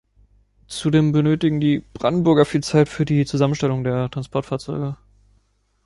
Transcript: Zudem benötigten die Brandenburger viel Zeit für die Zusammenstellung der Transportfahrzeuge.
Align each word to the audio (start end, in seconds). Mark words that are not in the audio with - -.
Zudem 0.65 1.11
benötigten 1.11 1.59
die 1.59 1.83
Brandenburger 1.93 2.45
viel 2.45 2.63
Zeit 2.63 2.89
für 2.89 3.05
die 3.05 3.23
Zusammenstellung 3.23 3.83
der 3.83 4.09
Transportfahrzeuge. 4.09 4.97